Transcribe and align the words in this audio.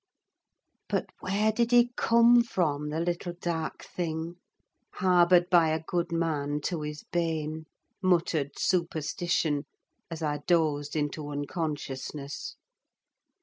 "But 0.89 1.11
where 1.19 1.51
did 1.51 1.69
he 1.69 1.91
come 1.95 2.41
from, 2.41 2.89
the 2.89 2.99
little 2.99 3.33
dark 3.39 3.83
thing, 3.83 4.37
harboured 4.95 5.47
by 5.51 5.69
a 5.69 5.83
good 5.85 6.11
man 6.11 6.59
to 6.61 6.81
his 6.81 7.03
bane?" 7.03 7.65
muttered 8.01 8.57
Superstition, 8.57 9.67
as 10.09 10.23
I 10.23 10.39
dozed 10.47 10.95
into 10.95 11.29
unconsciousness. 11.29 12.55